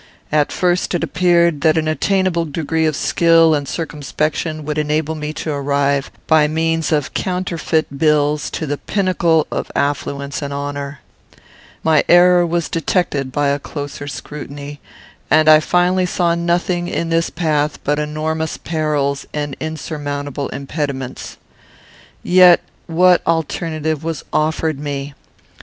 [0.31, 5.31] At first it appeared that an attainable degree of skill and circumspection would enable me
[5.33, 11.01] to arrive, by means of counterfeit bills, to the pinnacle of affluence and honour.
[11.83, 14.79] My error was detected by a closer scrutiny,
[15.29, 21.37] and I finally saw nothing in this path but enormous perils and insurmountable impediments.
[22.23, 25.13] "Yet what alternative was offered me?